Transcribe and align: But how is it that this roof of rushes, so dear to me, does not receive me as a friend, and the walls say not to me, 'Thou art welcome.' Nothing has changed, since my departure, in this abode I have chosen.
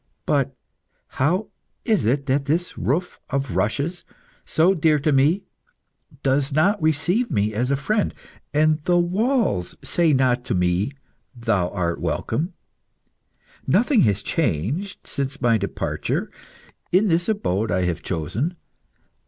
But 0.25 0.55
how 1.21 1.49
is 1.85 2.07
it 2.07 2.25
that 2.25 2.45
this 2.45 2.75
roof 2.75 3.19
of 3.29 3.55
rushes, 3.55 4.03
so 4.45 4.73
dear 4.73 4.97
to 4.97 5.11
me, 5.11 5.43
does 6.23 6.51
not 6.51 6.81
receive 6.81 7.29
me 7.29 7.53
as 7.53 7.69
a 7.69 7.75
friend, 7.75 8.11
and 8.51 8.83
the 8.85 8.97
walls 8.97 9.77
say 9.83 10.11
not 10.11 10.43
to 10.45 10.55
me, 10.55 10.91
'Thou 11.35 11.69
art 11.69 12.01
welcome.' 12.01 12.53
Nothing 13.67 14.01
has 14.01 14.23
changed, 14.23 15.05
since 15.05 15.39
my 15.39 15.59
departure, 15.59 16.31
in 16.91 17.07
this 17.07 17.29
abode 17.29 17.69
I 17.69 17.83
have 17.83 18.01
chosen. 18.01 18.55